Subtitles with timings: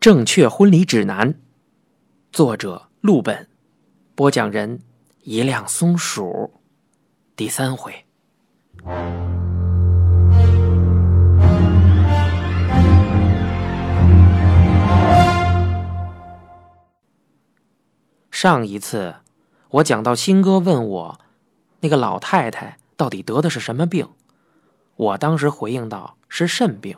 [0.00, 1.34] 正确婚礼指南》，
[2.32, 3.46] 作者陆本，
[4.14, 4.80] 播讲人
[5.24, 6.54] 一辆松鼠，
[7.36, 8.06] 第三回。
[18.30, 19.16] 上一次
[19.68, 21.20] 我讲到，新哥问我
[21.80, 24.08] 那个老太太到底得的是什么病，
[24.96, 26.96] 我当时回应道是肾病。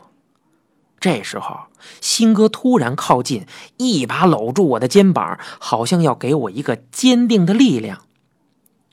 [1.03, 1.63] 这时候，
[2.01, 3.45] 新哥突然靠近，
[3.77, 8.03] 一把搂住我的肩膀，好像要给我一个坚定的力量。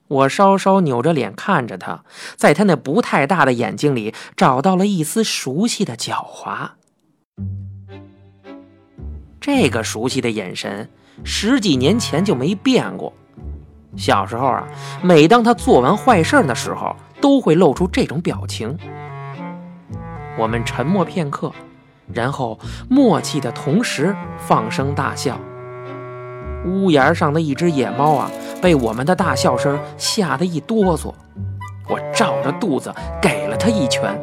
[0.07, 2.03] 我稍稍扭着脸看着他，
[2.35, 6.71] 在他那不太大的眼睛里找到了一丝熟悉的狡猾。
[9.39, 10.89] 这个熟悉的眼神，
[11.23, 13.13] 十几年前就没变过。
[13.95, 14.67] 小时候啊，
[15.03, 18.75] 每当他做完坏事的时候，都会露出这种表情。
[20.39, 21.53] 我们沉默片刻。
[22.13, 22.57] 然后
[22.89, 25.39] 默契的同时放声大笑。
[26.65, 28.29] 屋檐上的一只野猫啊，
[28.61, 31.13] 被我们的大笑声吓得一哆嗦。
[31.87, 34.19] 我照着肚子给了他一拳。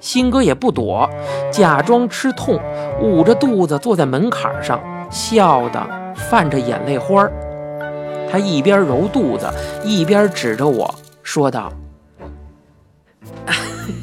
[0.00, 1.08] 新哥也不躲，
[1.52, 2.58] 假装吃痛，
[3.02, 4.80] 捂着肚子坐在门槛上，
[5.10, 5.86] 笑得
[6.16, 7.32] 泛着眼泪花儿。
[8.32, 9.46] 他一边揉肚子，
[9.84, 11.70] 一边指着我说道：“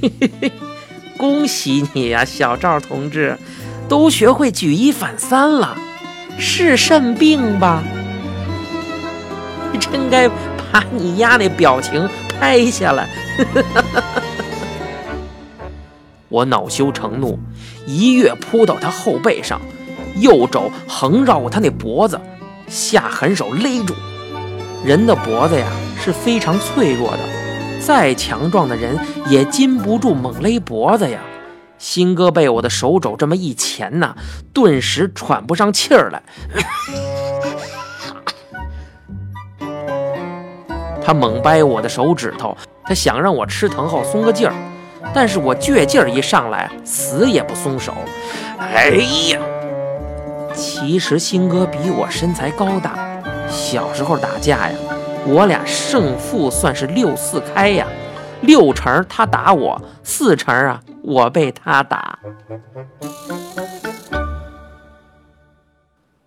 [0.02, 0.52] 嘿嘿嘿。”
[1.18, 3.38] 恭喜你呀，小赵同志，
[3.90, 5.76] 都学会举一反三了，
[6.38, 7.84] 是肾病吧？
[9.80, 12.08] 真该把你丫那表情
[12.40, 13.10] 拍下来！
[16.30, 17.40] 我恼羞成怒，
[17.86, 19.62] 一跃扑到他后背上，
[20.16, 22.20] 右肘横绕过他那脖子，
[22.68, 23.94] 下狠手勒住。
[24.84, 25.68] 人的脖子呀
[26.04, 27.20] 是非常脆弱的。
[27.88, 29.00] 再强壮的人
[29.30, 31.22] 也禁不住猛勒脖子呀！
[31.78, 34.14] 新哥被我的手肘这么一钳呐，
[34.54, 36.22] 顿时喘不上气儿来。
[41.02, 44.54] 他猛掰我的手指头，他想让我吃疼后松个劲儿，
[45.14, 47.94] 但是我倔劲儿一上来，死也不松手。
[48.60, 48.90] 哎
[49.32, 49.40] 呀！
[50.54, 53.00] 其实新哥比我身材高大，
[53.48, 54.76] 小时候打架呀。
[55.26, 57.88] 我俩胜负算是六四开呀，
[58.42, 62.20] 六成他打我，四成啊我被他打。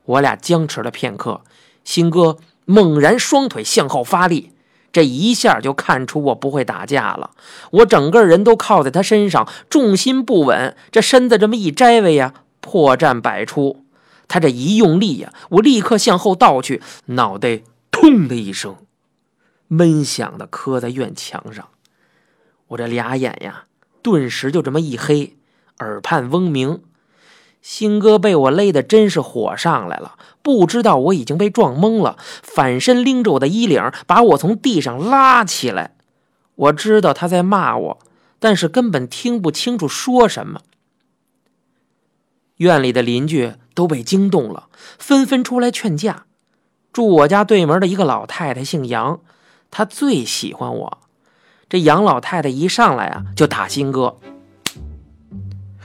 [0.05, 1.43] 我俩僵持了片刻，
[1.85, 4.53] 新哥猛然双腿向后发力，
[4.93, 7.31] 这一下就看出我不会打架了。
[7.71, 13.85] 我整个人都靠在他身上，重心不稳，这身子这么一摘位呀，破绽百出。
[14.29, 18.77] 他这一用力呀，我立刻向后倒去，脑袋痛的一声。
[19.73, 21.69] 闷响的磕在院墙上，
[22.69, 23.67] 我这俩眼呀，
[24.03, 25.37] 顿时就这么一黑，
[25.79, 26.83] 耳畔嗡鸣。
[27.63, 35.95] 新哥被我勒得真是火上来了，不知道我已经被撞懵了，反身拎着我的衣领，把我从地上拉起来。
[36.57, 37.99] 我知道他在骂我，
[38.41, 40.63] 但是根本听不清楚说什么。
[42.57, 44.69] 院里的邻居都被惊动了，
[44.99, 46.27] 纷纷出来劝架。
[46.93, 49.21] 住我家对门的一个老太太姓杨。
[49.71, 50.99] 她最喜欢我，
[51.69, 54.17] 这杨老太太一上来啊，就打新哥。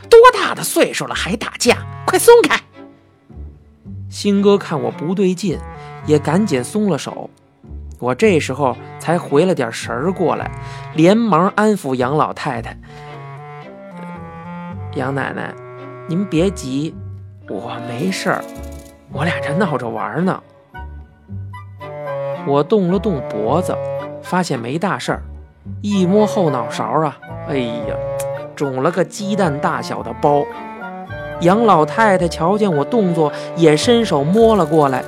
[0.09, 1.77] 多大的岁数了还打架？
[2.07, 2.59] 快松开！
[4.09, 5.59] 新哥看我不对劲，
[6.07, 7.29] 也赶紧松了手。
[7.99, 10.49] 我这时候才回了点神儿过来，
[10.95, 12.77] 连忙安抚杨老太太
[14.95, 15.53] ：“杨奶奶，
[16.07, 16.95] 您别急，
[17.47, 18.43] 我没事儿，
[19.11, 20.41] 我俩这闹着玩呢。”
[22.47, 23.75] 我动了动脖子，
[24.21, 25.23] 发现没大事儿，
[25.81, 27.17] 一摸后脑勺啊，
[27.49, 27.95] 哎呀，
[28.55, 30.45] 肿了个鸡蛋大小的包。
[31.41, 35.03] 杨老太太瞧见我动作，也伸手摸了过来，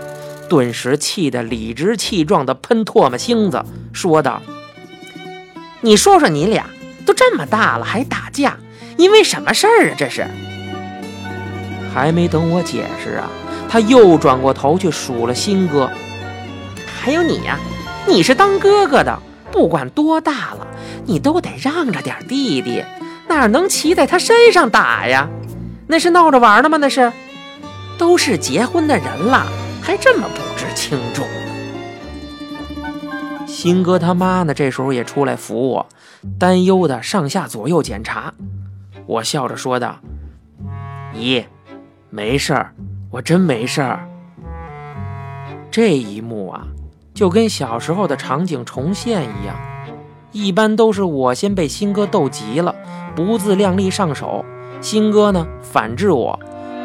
[0.49, 4.41] 顿时气得理直气壮地喷唾沫星子，说道
[5.81, 6.65] ：“你说说，你俩
[7.05, 8.57] 都这么大了还打架，
[8.97, 9.95] 因为什么事儿啊？
[9.97, 10.25] 这是？”
[11.93, 13.29] 还没等我解释啊，
[13.69, 15.89] 他又转过头去数了新哥。
[17.07, 17.57] 还有你呀，
[18.05, 19.17] 你是当哥哥的，
[19.49, 20.67] 不管多大了，
[21.05, 22.83] 你都得让着点弟弟，
[23.29, 25.29] 哪能骑在他身上打呀？
[25.87, 26.75] 那是闹着玩的吗？
[26.75, 27.13] 那是，
[27.97, 29.47] 都是结婚的人了，
[29.81, 31.25] 还这么不知轻重。
[33.47, 34.53] 新哥他妈呢？
[34.53, 35.87] 这时候也出来扶我，
[36.37, 38.33] 担忧的上下左右检查。
[39.05, 39.97] 我笑着说道
[41.15, 41.45] ：“姨，
[42.09, 42.73] 没事儿，
[43.09, 44.05] 我真没事儿。”
[45.71, 46.67] 这一幕啊。
[47.17, 49.55] 就跟小时候的场景重现一样，
[50.31, 52.75] 一般都是我先被新哥逗急了，
[53.15, 54.45] 不自量力上手，
[54.81, 56.39] 新哥呢反制我，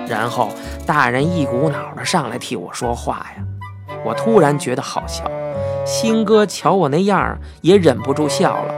[0.08, 0.48] 然后
[0.86, 3.44] 大人一股脑的上来替我说话呀，
[4.06, 5.22] 我突然觉得好笑。
[5.84, 8.74] 新哥瞧我那样儿，也忍不住笑了。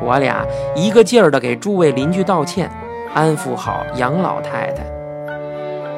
[0.00, 2.70] 我俩一个劲儿的给诸位邻居道歉，
[3.12, 4.82] 安抚好杨老太太。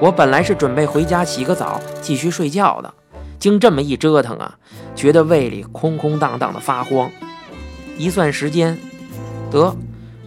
[0.01, 2.93] 我本来是准备回家洗个澡，继续睡觉的。
[3.43, 4.55] 经这么一折腾啊，
[4.95, 7.11] 觉得胃里空空荡荡的发慌。
[7.99, 8.79] 一算时间，
[9.51, 9.77] 得，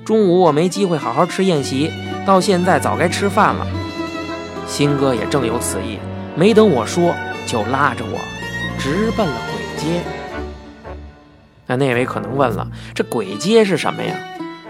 [0.04, 1.90] 中午我没机会好好吃宴席，
[2.26, 3.66] 到现在早该吃饭了。
[4.68, 5.98] 新哥也正有此意，
[6.36, 7.16] 没等我说，
[7.48, 8.20] 就拉着我
[8.78, 10.02] 直奔了鬼街。
[11.68, 14.14] 那那位可能问了，这鬼街是什么呀？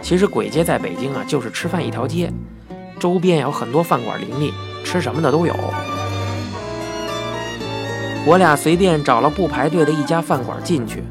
[0.04, 2.32] 其实鬼街在北京啊，就是吃饭一条街，
[3.00, 4.54] 周边有很多饭馆林立，
[4.84, 5.56] 吃什么的都有。
[8.28, 11.04] 我俩随便找了不排队的一家饭馆进去，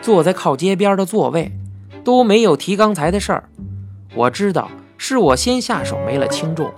[0.00, 1.52] 坐在靠街边的座位，
[2.02, 3.44] 都没有提刚才的事儿。
[4.14, 6.72] 我知道是我先下手没了轻重，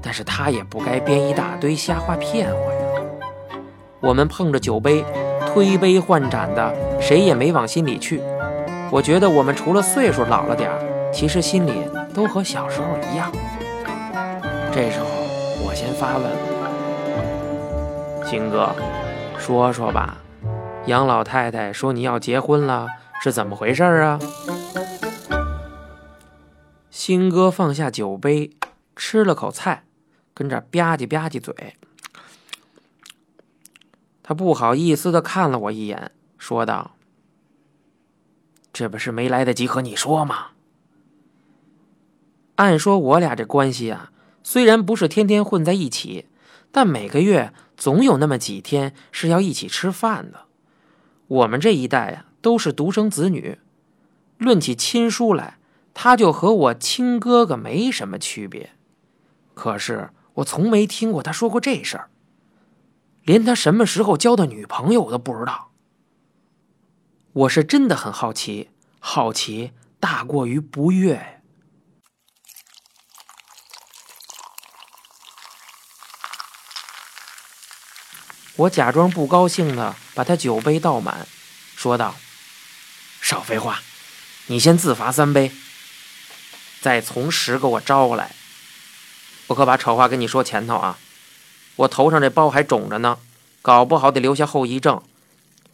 [0.00, 3.58] 但是他也不该编一大堆瞎话骗我呀。
[4.00, 5.04] 我们碰着酒杯，
[5.46, 8.22] 推杯换盏的，谁也没往心里去。
[8.90, 11.72] 我觉得我们除了岁数老了点儿，其实心里
[12.14, 13.30] 都和小时候一样。
[14.72, 15.06] 这时候
[15.62, 16.57] 我先发问了。
[18.30, 18.74] 金哥，
[19.38, 20.18] 说说吧，
[20.86, 22.86] 杨老太太说你要结婚了，
[23.22, 24.18] 是怎么回事啊？
[26.90, 28.50] 新哥放下酒杯，
[28.94, 29.84] 吃了口菜，
[30.34, 31.76] 跟这吧唧吧唧嘴。
[34.22, 36.96] 他不好意思的看了我一眼，说道
[38.74, 40.48] ：“这不是没来得及和你说吗？
[42.56, 46.26] 按说我俩这关系啊，虽然不是天天混在一起，
[46.70, 50.46] 但每个月……”总有那么几天是要一起吃饭的。
[51.28, 53.58] 我们这一代呀，都是独生子女，
[54.36, 55.58] 论起亲疏来，
[55.94, 58.70] 他就和我亲哥哥没什么区别。
[59.54, 62.10] 可是我从没听过他说过这事儿，
[63.22, 65.70] 连他什么时候交的女朋友我都不知道。
[67.32, 69.70] 我是真的很好奇，好奇
[70.00, 71.37] 大过于不悦。
[78.58, 81.28] 我假装不高兴的把他酒杯倒满，
[81.76, 82.16] 说道
[83.22, 83.82] ：“少废话，
[84.48, 85.52] 你先自罚三杯，
[86.80, 88.32] 再从实给我招过来。
[89.46, 90.98] 我可把丑话跟你说前头啊，
[91.76, 93.20] 我头上这包还肿着呢，
[93.62, 95.00] 搞不好得留下后遗症。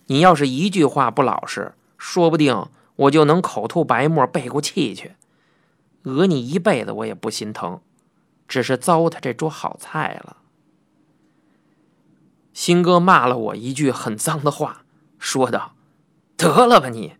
[0.09, 2.67] 你要是一句话不老实，说不定
[2.97, 5.15] 我就能口吐白沫背过气去，
[6.03, 7.81] 讹你一辈子我也不心疼，
[8.47, 10.37] 只是糟蹋这桌好菜了。”
[12.55, 14.85] 新哥骂了我一句很脏的话，
[15.19, 15.75] 说道
[16.39, 17.17] ：“得了吧你！”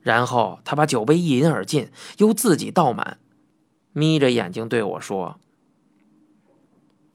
[0.00, 3.18] 然后他把酒杯一饮而尽，又自己倒满，
[3.92, 5.40] 眯着眼睛对我说：“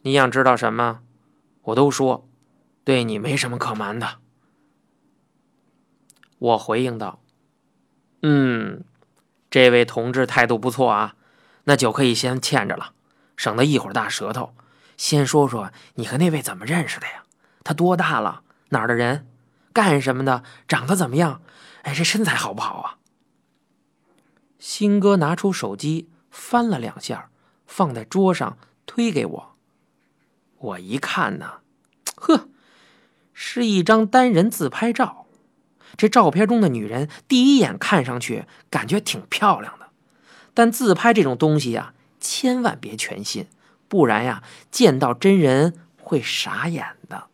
[0.04, 1.00] 你想知道什么？
[1.62, 2.28] 我都说，
[2.83, 4.18] 对你没什么可瞒的。”
[6.38, 7.22] 我回应道
[8.24, 8.84] ：“嗯，
[9.50, 11.16] 这位同志态度不错啊，
[11.63, 12.94] 那酒可以先欠着了，
[13.38, 14.54] 省得一会儿大舌头。
[14.98, 17.20] 先说说你和那位怎么认识的呀？”
[17.63, 18.44] 他多大了？
[18.69, 19.28] 哪儿的人？
[19.74, 20.44] 干什么的？
[20.68, 21.42] 长得怎么样？
[21.84, 22.98] 哎，这身材好不好啊？
[24.60, 27.30] 新哥拿出手机翻了两下，
[27.66, 29.56] 放在桌上，推给我。
[30.58, 31.62] 我一看呢，
[32.15, 32.50] 呵，
[33.34, 35.25] 是一张单人自拍照。
[35.98, 39.88] 这照片中的女人第一眼看上去感觉挺漂亮的，
[40.53, 43.48] 但自拍这种东西呀，千万别全信，
[43.88, 47.30] 不然呀，见到真人会傻眼的。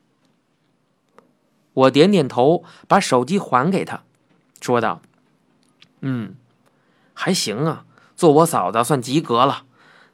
[1.78, 4.02] 我点点头，把手机还给他，
[4.60, 5.00] 说道
[6.02, 6.36] ：“嗯，
[7.14, 9.66] 还行啊，做我嫂子算及格了。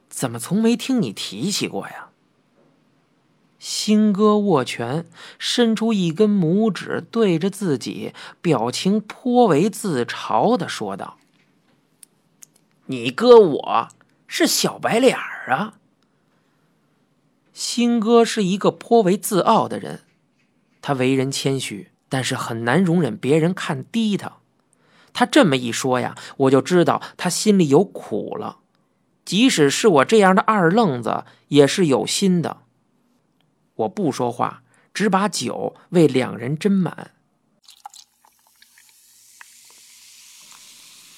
[0.10, 2.10] 怎么从没听你提起过呀？”
[3.60, 5.05] 新哥握拳，
[5.39, 11.17] 伸出一根拇指对着自己，表情颇为自嘲的说道
[12.88, 13.88] ：“你哥我
[14.27, 15.75] 是小白脸儿啊。”
[17.53, 20.01] 新哥是一个颇为自傲的人。
[20.83, 24.33] 他为人谦虚，但是很难容忍别人看低他。
[25.13, 28.59] 他这么一说呀，我就知道他心里有苦了。
[29.23, 32.63] 即使是我这样的二愣子，也是有心的。
[33.75, 34.63] 我不说话，
[34.93, 37.11] 只把酒为两人斟满。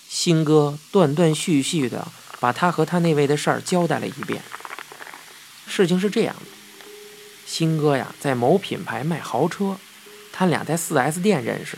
[0.07, 2.07] 新哥断断续续的
[2.39, 4.43] 把他和他那位的事儿交代了一遍。
[5.65, 6.54] 事情是这样的。
[7.45, 9.77] 新哥呀，在某品牌卖豪车，
[10.33, 11.77] 他俩在 4S 店认识，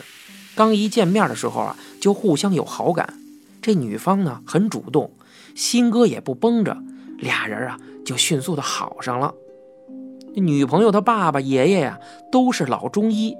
[0.55, 3.19] 刚一见面的时候啊，就互相有好感。
[3.61, 5.11] 这女方呢很主动，
[5.53, 6.77] 新哥也不绷着，
[7.17, 9.33] 俩人啊就迅速的好上了。
[10.35, 11.99] 女朋友的爸爸、爷爷呀
[12.31, 13.35] 都是老中医，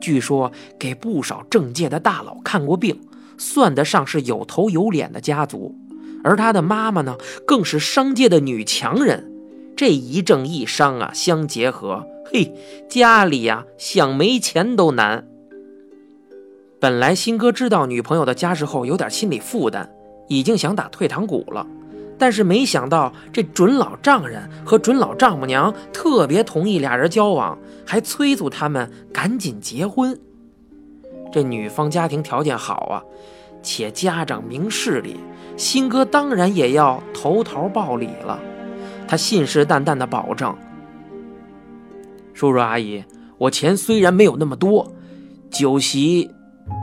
[0.00, 3.00] 据说给不少政界的大佬看过病，
[3.38, 5.76] 算得上是有头有脸的家族。
[6.24, 9.30] 而他的妈妈呢，更是商界的女强人，
[9.80, 12.52] 这一正一商啊相结合，嘿，
[12.86, 15.26] 家里呀想没钱都难。
[16.78, 19.88] 本来新哥知道女朋友的家世后，有点心理负担，
[20.28, 21.66] 已经想打退堂鼓了。
[22.18, 27.56] 但是没想到，这准老丈人和准老丈母娘特别同意俩人交往，
[27.86, 30.20] 还催促他们赶紧结婚。
[31.32, 33.00] 这女方家庭条件好啊，
[33.62, 35.16] 且家长明事理，
[35.56, 38.38] 新哥当然也要投桃报李了。
[39.10, 40.54] 他信誓旦旦的保证
[42.32, 43.02] ：“叔叔阿姨，
[43.38, 44.92] 我钱虽然没有那么多，
[45.50, 46.30] 酒席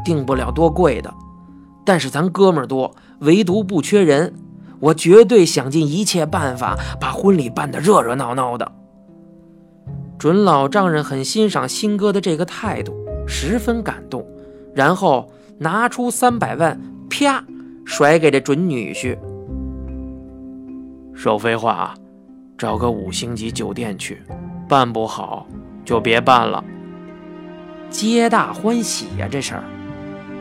[0.03, 1.13] 定不了多贵的，
[1.85, 4.33] 但是咱哥们儿多，唯独不缺人。”
[4.79, 8.71] 我绝对想尽一切办法把婚礼办得热热闹闹的。
[10.19, 12.93] 准老丈人很欣赏新哥的这个态度，
[13.25, 14.27] 十分感动，
[14.75, 16.79] 然后拿出三百万，
[17.09, 17.43] 啪，
[17.85, 19.17] 甩给这准女婿。
[21.15, 21.95] 少废话啊，
[22.57, 24.21] 找个五星级酒店去，
[24.67, 25.45] 办不好
[25.85, 26.63] 就别办了。
[27.89, 29.63] 皆大欢喜呀，这事儿。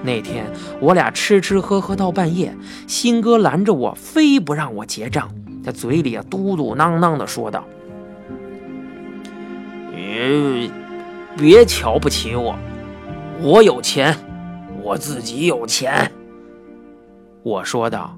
[0.03, 0.47] 那天
[0.81, 2.57] 我俩吃吃喝喝到半夜，
[2.87, 5.29] 新哥拦着我，非不让我结账。
[5.65, 7.65] 他嘴里啊嘟嘟囔囔的说道
[9.93, 10.71] ：“你
[11.37, 12.57] 别瞧不起我，
[13.43, 14.17] 我有钱，
[14.83, 16.11] 我自己有钱。”
[17.43, 18.17] 我说道：“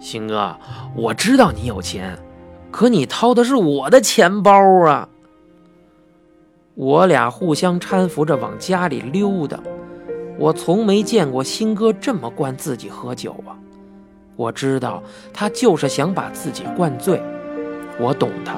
[0.00, 0.56] 新哥，
[0.96, 2.18] 我知道你有钱，
[2.70, 4.52] 可你掏的是我的钱包
[4.86, 5.08] 啊。”
[6.74, 9.60] 我俩互相搀扶着往家里溜达。
[10.38, 13.52] 我从没见过新哥这么灌自己喝酒啊！
[14.36, 15.02] 我知道
[15.34, 17.20] 他就是想把自己灌醉。
[17.98, 18.56] 我懂他，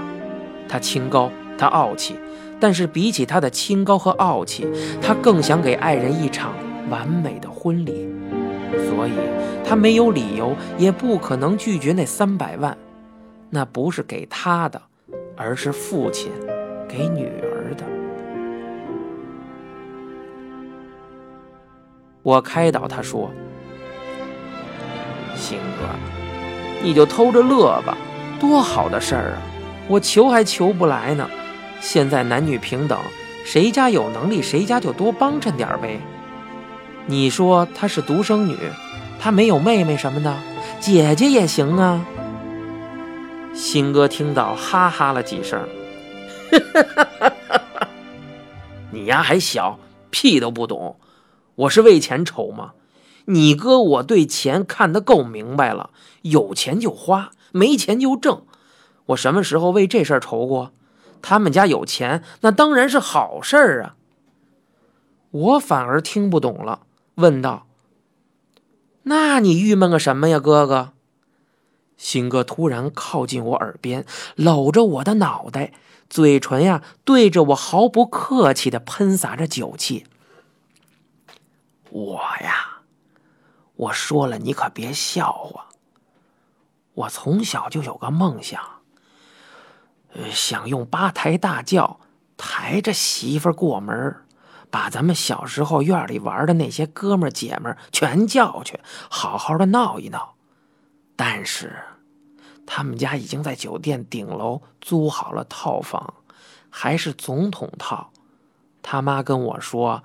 [0.69, 1.29] 他清高，
[1.59, 2.15] 他傲气，
[2.61, 4.69] 但是比起他的清高和傲气，
[5.01, 6.53] 他更想给爱人一场
[6.89, 8.09] 完美的婚礼，
[8.89, 9.13] 所以
[9.65, 12.79] 他没有理由，也不可能拒绝那三百万。
[13.55, 14.81] 那不是给他的，
[15.37, 16.33] 而是父亲
[16.89, 17.85] 给女儿的。
[22.23, 23.31] 我开导他说
[25.37, 25.85] ：“鑫哥，
[26.83, 27.95] 你就偷着乐吧，
[28.41, 29.43] 多好的事儿啊！
[29.87, 31.29] 我求还求不来呢。
[31.79, 32.99] 现在男女平等，
[33.45, 36.01] 谁家有能力，谁家就多帮衬点呗。
[37.05, 38.57] 你说她是独生女，
[39.21, 40.35] 她没有妹妹什么的，
[40.81, 42.03] 姐姐也行啊。”
[43.55, 45.69] 新哥听到，哈哈了几声
[48.91, 49.79] ：“你丫还小，
[50.11, 50.97] 屁都不懂。”
[51.55, 52.73] 我是为钱愁吗？
[53.27, 55.91] 你哥我对钱看得够明白了，
[56.23, 58.43] 有钱就花，没钱就挣。
[59.07, 60.73] 我什么时候为这事儿愁过？
[61.21, 63.95] 他们家有钱，那当然是好事儿啊。
[65.31, 66.81] 我反而听不懂了，
[67.17, 67.67] 问道
[69.05, 70.93] ：“那你郁闷个什么呀，哥哥？”
[72.03, 74.05] 新哥突然靠近我耳边，
[74.35, 75.73] 搂着我的脑袋，
[76.11, 80.05] 嘴唇呀对着我毫不客气地喷洒着酒气。
[81.91, 82.81] 我呀，
[83.77, 85.69] 我说了，你可别笑话。
[86.95, 88.61] 我从小就有个梦想，
[90.33, 92.01] 想用八抬大轿
[92.37, 94.17] 抬着媳妇过门，
[94.73, 100.35] 把咱们小时候院里玩的那些哥们姐们全叫去，好好的闹一闹。
[101.15, 101.85] 但是，
[102.75, 106.15] 他们家已经在酒店顶楼租好了套房，
[106.71, 108.11] 还是总统套。
[108.81, 110.03] 他妈跟我说：“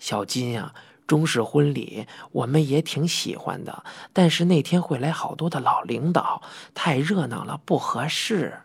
[0.00, 0.74] 小金呀。”
[1.06, 6.42] 中式婚礼我们也挺喜欢的，但是那天会来好多的老领导，
[6.74, 8.62] 太热闹了不合适。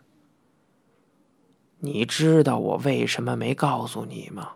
[1.78, 4.54] 你知道我为什么没告诉你吗？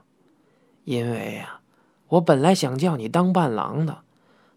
[0.85, 1.61] 因为呀，
[2.09, 4.01] 我本来想叫你当伴郎的，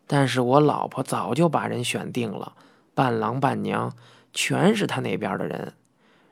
[0.08, 2.54] 但是我老婆早就把人选定了，
[2.94, 3.96] 伴郎伴娘
[4.34, 5.74] 全是他那边的人，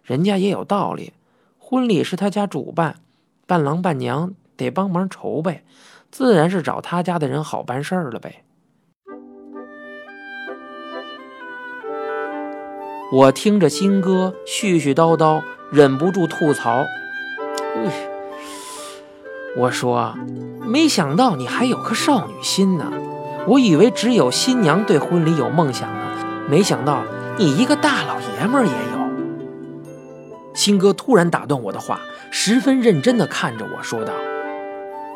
[0.03, 1.13] 人家也有道理，
[1.57, 2.95] 婚礼是他家主办，
[3.45, 5.63] 伴郎伴娘得帮忙筹备。
[6.11, 8.43] 自然是找他家的人好办事儿了呗。
[13.11, 15.41] 我听着新歌絮絮叨叨，
[15.71, 16.85] 忍不住吐槽
[19.57, 20.15] ：“我说，
[20.61, 22.91] 没想到你还有颗少女心呢！
[23.47, 27.03] 我以为只有新娘对婚礼有梦想呢，没想到
[27.39, 28.99] 你一个大老爷们儿也有。”
[30.53, 34.11] 新哥突然打断我的话，十分认真地看着我说道：“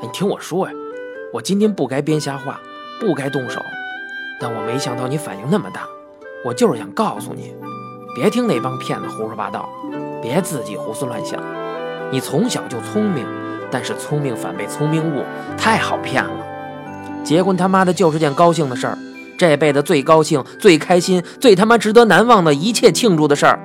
[0.01, 0.73] 你听我说呀。”
[1.33, 2.61] 我今天不该编瞎话，
[2.97, 3.59] 不该动手，
[4.39, 5.81] 但我没想到你反应那么大。
[6.45, 7.53] 我就是想告诉你，
[8.15, 9.67] 别听那帮骗子胡说八道，
[10.21, 11.37] 别自己胡思乱想。
[12.09, 13.25] 你从小就聪明，
[13.69, 15.25] 但是聪明反被聪明误，
[15.57, 16.45] 太好骗了。
[17.21, 18.97] 结婚他妈的就是件高兴的事儿，
[19.37, 23.59] 这辈子最高兴、最开心、最他妈值得难忘的一切庆祝的事儿，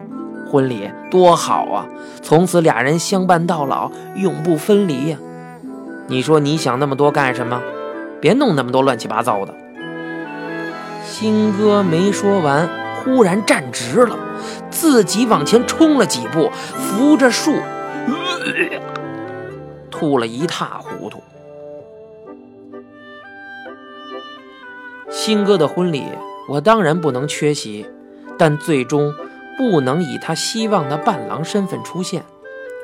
[0.51, 1.87] 婚礼多好啊！
[2.23, 5.19] 从此俩人相伴到老，永不分离呀。
[6.09, 7.61] 你说你想那么多干什么？
[8.21, 9.55] 别弄那么多乱七八糟的。
[11.05, 14.19] 新哥没说完，忽然站直了，
[14.71, 17.55] 自己往前冲了几步，扶着树。
[19.91, 21.23] 吐了一塌糊涂。
[25.21, 26.05] 新哥的婚礼，
[26.49, 27.85] 我当然不能缺席，
[28.39, 29.13] 但最终
[29.59, 32.23] 不能以他希望的伴郎身份出现，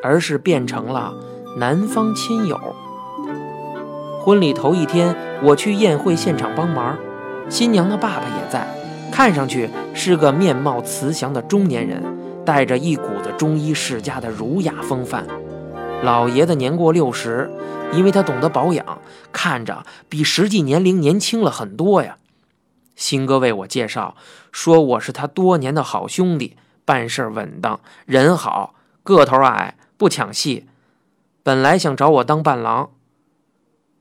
[0.03, 1.15] 而是变成了
[1.59, 2.59] 男方亲友。
[4.21, 5.15] 婚礼头一天，
[5.45, 6.99] 我去宴会现场帮忙，
[7.49, 8.67] 新娘的爸爸也在，
[9.13, 12.03] 看上去是个面貌慈祥的中年人，
[12.45, 15.25] 带着一股子中医世家的儒雅风范。
[16.03, 17.49] 老爷子年过六十，
[17.93, 18.85] 因为他懂得保养，
[19.31, 22.17] 看着比实际年龄年轻了很多呀。
[22.97, 24.17] 新哥为我介绍
[24.53, 30.67] 说我是他多年的好兄弟，办事稳当，人好，个头矮，不抢戏。
[31.43, 32.91] 本来想找我当伴郎，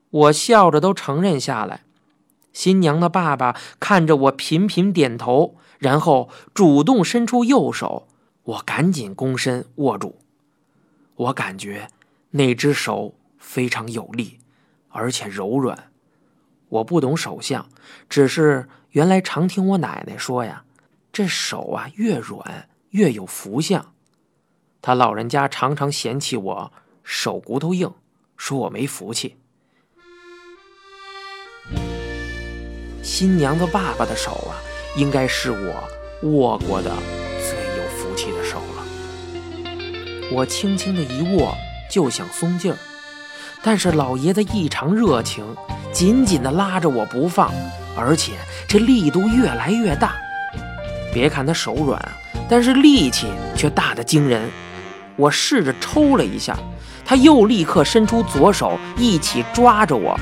[0.10, 1.82] 我笑着都承认下来。
[2.54, 8.08] 新娘的爸爸看着我频频点头，然后主动伸出右手，
[8.44, 10.20] 我赶紧躬身握住。
[11.16, 11.90] 我感觉
[12.32, 14.40] 那只手非常有力，
[14.90, 15.92] 而且柔软。
[16.70, 17.68] 我不懂手相，
[18.08, 20.64] 只是原来常听我奶奶说呀，
[21.12, 23.94] 这手啊越软越有福相。
[24.84, 26.72] 他老人家常常嫌弃我
[27.04, 27.92] 手骨头硬，
[28.38, 29.36] 说我没福气。
[33.02, 34.62] 新娘子爸爸的手啊，
[34.96, 36.96] 应该是我握过的
[37.40, 38.84] 最有福气的手了。
[40.32, 41.56] 我轻轻的一握，
[41.90, 42.78] 就想松劲儿，
[43.64, 45.44] 但是老爷子异常热情，
[45.92, 47.52] 紧紧的拉着我不放，
[47.96, 48.34] 而且
[48.68, 50.14] 这力度越来越大。
[51.14, 52.00] 别看他手软，
[52.50, 54.50] 但是力气却大得惊人。
[55.16, 56.58] 我试着抽了一下，
[57.06, 60.20] 他又立刻伸出左手一起抓着我，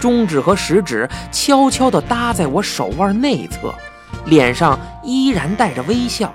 [0.00, 3.74] 中指和食指悄悄地搭在我手腕内侧，
[4.26, 6.32] 脸上依然带着微笑。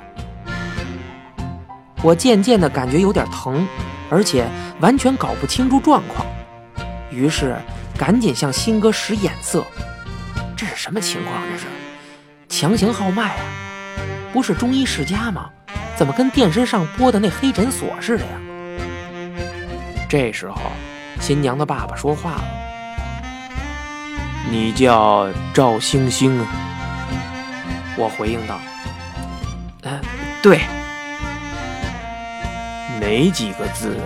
[2.01, 3.65] 我渐渐的感觉有点疼，
[4.09, 4.45] 而且
[4.81, 6.27] 完全搞不清楚状况，
[7.09, 7.55] 于是
[7.97, 9.65] 赶紧向新哥使眼色。
[10.86, 11.41] 什么情况？
[11.52, 11.65] 这是
[12.48, 13.43] 强行号脉啊！
[14.32, 15.50] 不是中医世家吗？
[15.98, 18.38] 怎么跟电视上播的那黑诊所似的呀？
[20.08, 20.62] 这时候，
[21.19, 22.43] 新娘的爸爸说话了
[24.52, 26.45] ：“你叫赵星星啊？”
[27.98, 28.60] 我回应道
[29.82, 30.00] ：“嗯，
[30.43, 30.60] 对。”
[33.02, 34.06] 哪几个字啊？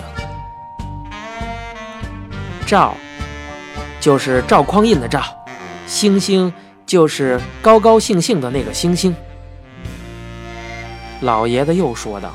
[2.66, 2.96] 赵，
[4.00, 5.20] 就是赵匡胤的赵；
[5.86, 6.54] 星星，
[6.90, 9.16] 就是高高兴兴的那个星星。
[11.22, 12.34] 老爷子又说道：“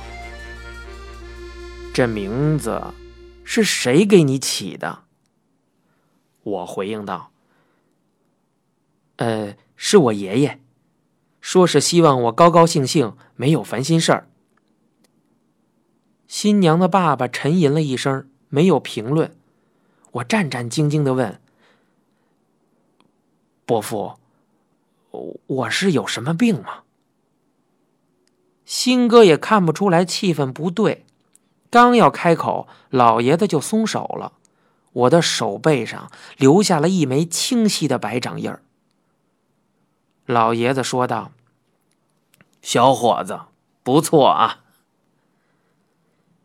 [1.92, 2.80] 这名字
[3.42, 5.00] 是谁给你起的？”
[6.44, 7.32] 我回应道
[9.18, 10.60] ：“呃，是我爷爷，
[11.40, 14.28] 说是希望我高高兴兴，没有烦心事儿。”
[16.28, 19.36] 新娘的爸爸沉吟了一声，没有评论。
[20.12, 21.40] 我战战兢兢的问
[23.66, 24.14] ：“伯父，
[25.46, 26.82] 我是有什么病吗？”
[28.64, 31.04] 新哥也看不出来气氛不对，
[31.70, 34.32] 刚要开口，老爷子就松手了。
[34.92, 38.62] 我的手背上留下了一枚清晰的白掌印儿。
[40.24, 41.32] 老爷子说道
[42.62, 43.40] ：“小伙子，
[43.82, 44.60] 不错啊。”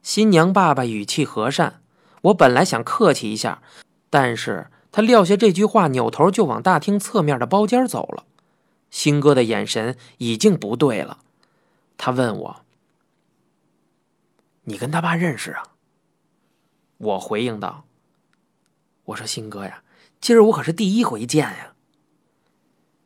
[0.03, 1.81] 新娘爸爸语气和善，
[2.23, 3.61] 我本来想客气一下，
[4.09, 8.25] 但是他撂下这句话，扭头就往大厅侧面的包间走了。
[8.91, 11.19] 新哥的眼神已经不对了，
[11.97, 12.61] 他问我
[14.65, 15.63] ：“你跟他爸认识啊？”
[16.97, 17.85] 我回应道
[19.05, 19.83] ：“我说新哥呀，
[20.19, 21.73] 今儿我可是第一回见呀。”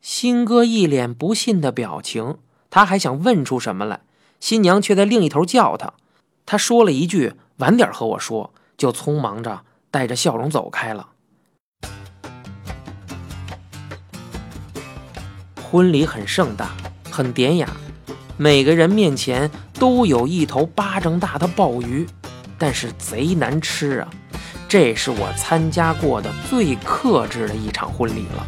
[0.00, 2.38] 新哥一脸不信的表情，
[2.70, 4.02] 他还想问出什么来，
[4.40, 5.94] 新娘却在另一头叫他。
[6.44, 11.13] 他说了一句：“晚点和我说。”就匆忙着带着笑容走开了。
[15.74, 16.68] 婚礼很盛大，
[17.10, 17.68] 很典雅，
[18.36, 22.06] 每个人面前都有一头巴掌大的鲍鱼，
[22.56, 24.08] 但是贼难吃啊！
[24.68, 28.46] 这是我参加过的最克制的一场婚礼了，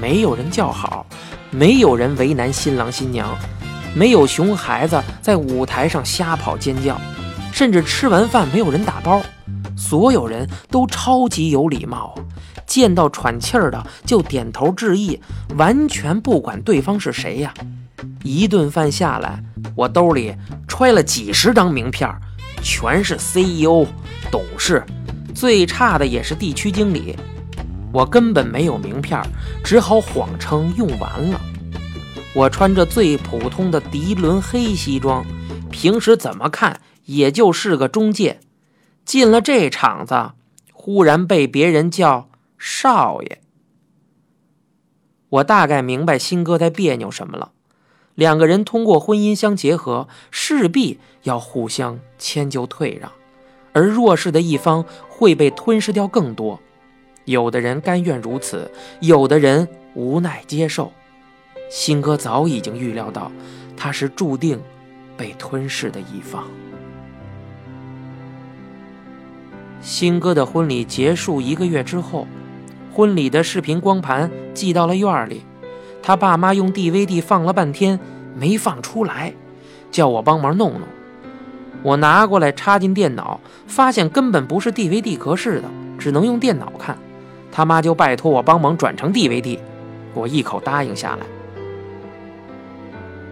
[0.00, 1.04] 没有人叫好，
[1.50, 3.36] 没有人为难新郎新娘，
[3.94, 6.98] 没有熊孩子在舞台上瞎跑尖叫，
[7.52, 9.20] 甚至吃完饭没有人打包，
[9.78, 12.12] 所有人都超级有礼貌，
[12.66, 15.18] 见到喘气儿的就点头致意，
[15.56, 17.54] 完全不管对方是谁呀。
[18.24, 19.40] 一顿饭下来，
[19.76, 20.34] 我兜里
[20.66, 22.12] 揣了几十张名片，
[22.60, 23.86] 全是 CEO、
[24.32, 24.84] 董事，
[25.32, 27.16] 最差的也是地区经理。
[27.92, 29.22] 我根本没有名片，
[29.62, 31.40] 只好谎称用完了。
[32.34, 35.24] 我穿着最普通的涤纶黑西装，
[35.70, 38.40] 平时怎么看也就是个中介。
[39.08, 40.32] 进了这场子，
[40.70, 43.40] 忽然被别人叫少爷。
[45.30, 47.52] 我大概明白新哥在别扭什么了。
[48.14, 53.10] 两个人通过婚姻相结合，势必要互相迁就退让，
[53.72, 56.60] 而弱势的一方会被吞噬掉更多。
[57.24, 60.92] 有的人甘愿如此，有的人无奈接受。
[61.70, 63.32] 新哥早已经预料到，
[63.74, 64.60] 他是注定
[65.16, 66.46] 被吞噬的一方。
[69.80, 72.26] 新哥的婚礼结束一个月之后，
[72.92, 75.42] 婚礼的视频光盘寄到了院里，
[76.02, 77.98] 他爸妈用 DVD 放了半天
[78.36, 79.32] 没放出来，
[79.90, 80.82] 叫我帮忙弄弄。
[81.82, 86.98] 我拿过来插进电脑，发现根本不是 DVD 格式的，只能用电脑看。
[87.52, 89.58] 他妈就拜托我帮忙转成 DVD，
[90.12, 91.26] 我一口答应下来。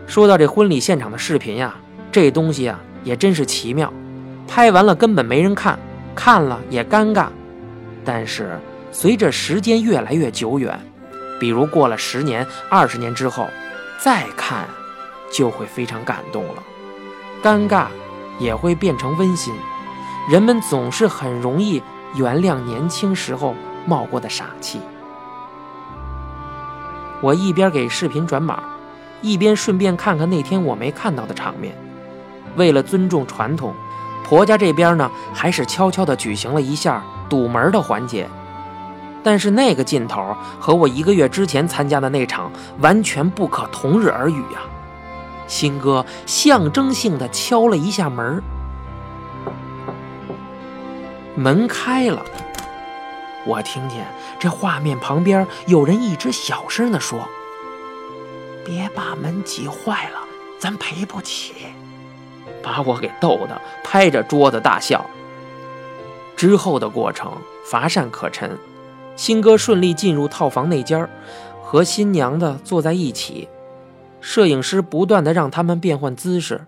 [0.06, 1.74] 说到这婚礼现场的视频呀，
[2.12, 3.92] 这东西啊也真是奇妙，
[4.46, 5.76] 拍完了根本没人看，
[6.16, 7.28] 看了也尴尬。
[8.04, 8.58] 但是
[8.90, 10.76] 随着时间越来越久远，
[11.38, 13.46] 比如过了十年、二十年之后，
[14.00, 14.66] 再看
[15.32, 16.62] 就会非常感动了，
[17.40, 17.86] 尴尬
[18.40, 19.54] 也会变成温馨。
[20.28, 21.80] 人们总是很容易
[22.16, 23.54] 原谅年轻时候。
[23.88, 24.80] 冒过的傻气。
[27.20, 28.64] 我一边给视频转码，
[29.22, 31.72] 一边顺便看看那天我没看到的场面。
[32.56, 33.72] 为了尊重传统，
[34.26, 38.28] 婆家这边呢还是悄悄地举行了一下堵门的环节。
[39.22, 44.60] 但是那个劲头和我一个月之前参加的那场完全不可同日而语呀！
[45.46, 48.42] 新哥象征性的敲了一下门，
[51.36, 52.20] 门开了。
[53.44, 54.04] 我听见
[54.40, 57.28] 这画面旁边有人一直小声地说
[58.66, 60.18] ：“别把门挤坏了，
[60.58, 61.54] 咱赔不起。”
[62.66, 65.06] 把我给逗得拍着桌子大笑。
[66.36, 67.30] 之后的过程
[67.64, 68.58] 乏善可陈，
[69.14, 71.08] 新哥顺利进入套房内间，
[71.62, 73.48] 和新娘的坐在一起，
[74.20, 76.66] 摄影师不断的让他们变换姿势。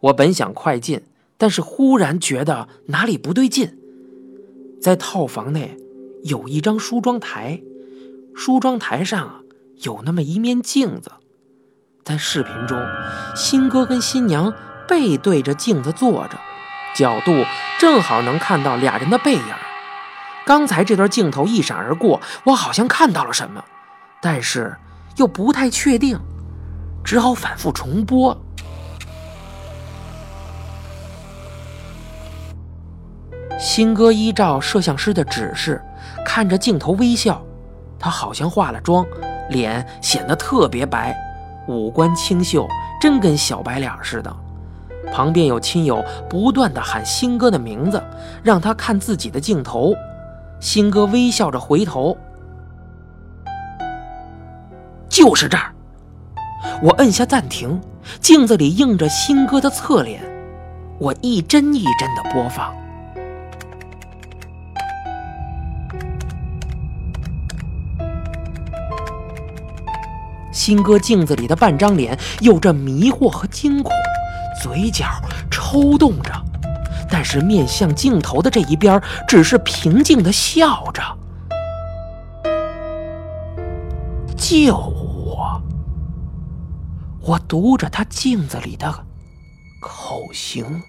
[0.00, 1.00] 我本想快进，
[1.38, 3.78] 但是忽然觉得哪里不对劲，
[4.82, 5.76] 在套房内。
[6.24, 7.62] 有一张梳妆台，
[8.34, 9.40] 梳妆台上啊
[9.82, 11.12] 有那么一面镜子，
[12.04, 12.78] 在视频中，
[13.34, 14.52] 新哥跟新娘
[14.90, 16.36] 背对着镜子坐着，
[16.96, 17.44] 角度
[17.78, 19.54] 正好能看到俩人的背影。
[20.44, 23.64] 刚才这段镜头一闪而过，我好像看到了什么，
[24.20, 24.76] 但是
[25.14, 26.18] 又不太确定，
[27.04, 28.36] 只好反复重播。
[33.60, 35.80] 新哥依照摄像师的指示。
[36.24, 37.40] 看着镜头微笑，
[37.98, 39.06] 他好像化了妆，
[39.50, 41.16] 脸显得特别白，
[41.68, 42.66] 五官清秀，
[43.00, 44.36] 真跟小白脸似的。
[45.12, 48.02] 旁边有亲友不断的喊新哥的名字，
[48.42, 49.92] 让他看自己的镜头。
[50.60, 52.16] 新哥微笑着回头，
[55.08, 55.72] 就是这儿。
[56.82, 57.80] 我摁下暂停，
[58.20, 60.22] 镜子里映着新哥的侧脸，
[60.98, 62.74] 我一帧一帧的播放。
[70.52, 73.90] 新哥镜子里的半张脸有着迷惑和惊恐，
[74.60, 75.06] 嘴角
[75.50, 76.32] 抽动着，
[77.08, 81.02] 但是面向镜头的这一边只是平静的笑着。
[84.36, 85.62] 救我！
[87.20, 88.92] 我读着他镜子里的
[89.80, 90.82] 口型。